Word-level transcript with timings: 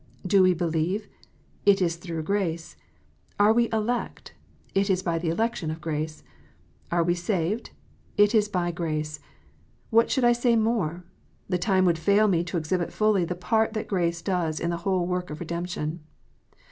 Do 0.25 0.41
we 0.41 0.55
believe? 0.55 1.07
it 1.63 1.79
is 1.79 1.95
through 1.95 2.23
grace. 2.23 2.75
Are 3.39 3.53
we 3.53 3.69
elect? 3.71 4.33
it 4.73 4.89
is 4.89 5.03
by 5.03 5.19
the 5.19 5.29
election 5.29 5.69
of 5.69 5.79
grace. 5.79 6.23
Are 6.91 7.03
we 7.03 7.13
saved 7.13 7.67
1 8.15 8.25
it 8.25 8.33
is 8.33 8.49
by 8.49 8.71
g 8.71 8.81
race. 8.81 9.19
"VVhy 9.93 10.09
should 10.09 10.23
I 10.25 10.31
say 10.33 10.55
more? 10.55 11.03
The 11.49 11.59
time 11.59 11.85
would 11.85 11.99
fail 11.99 12.27
me 12.27 12.43
to 12.45 12.57
exhibit 12.57 12.91
fully 12.91 13.25
the 13.25 13.35
part 13.35 13.73
that 13.73 13.87
grace 13.87 14.23
does 14.23 14.59
in 14.59 14.71
the 14.71 14.77
whole 14.81 15.05
work 15.05 15.29
of 15.29 15.39
redemption. 15.39 15.99